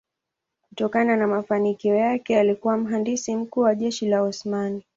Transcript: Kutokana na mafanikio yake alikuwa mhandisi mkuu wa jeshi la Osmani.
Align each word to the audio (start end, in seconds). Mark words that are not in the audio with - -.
Kutokana 0.69 1.15
na 1.17 1.27
mafanikio 1.27 1.95
yake 1.95 2.39
alikuwa 2.39 2.77
mhandisi 2.77 3.35
mkuu 3.35 3.61
wa 3.61 3.75
jeshi 3.75 4.09
la 4.09 4.21
Osmani. 4.21 4.83